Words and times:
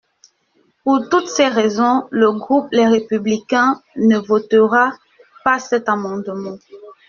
Pour 0.83 1.09
toutes 1.09 1.27
ces 1.27 1.47
raisons, 1.47 2.07
le 2.09 2.31
groupe 2.31 2.65
Les 2.71 2.87
Républicains 2.87 3.79
ne 3.97 4.17
votera 4.17 4.93
pas 5.43 5.59
cet 5.59 5.89
amendement. 5.89 6.57